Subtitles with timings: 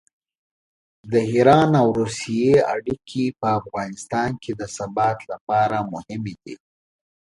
[1.11, 6.55] د ایران او روسیې اړیکې په افغانستان کې د ثبات لپاره مهمې دي.